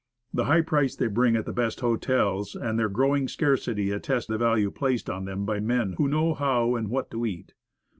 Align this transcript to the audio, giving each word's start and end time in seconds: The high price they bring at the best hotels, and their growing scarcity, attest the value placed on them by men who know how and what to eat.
The 0.33 0.45
high 0.45 0.61
price 0.63 0.95
they 0.95 1.05
bring 1.05 1.35
at 1.35 1.45
the 1.45 1.53
best 1.53 1.81
hotels, 1.81 2.55
and 2.55 2.79
their 2.79 2.89
growing 2.89 3.27
scarcity, 3.27 3.91
attest 3.91 4.29
the 4.29 4.37
value 4.39 4.71
placed 4.71 5.11
on 5.11 5.25
them 5.25 5.45
by 5.45 5.59
men 5.59 5.93
who 5.99 6.07
know 6.07 6.33
how 6.33 6.75
and 6.75 6.89
what 6.89 7.11
to 7.11 7.23
eat. 7.23 7.53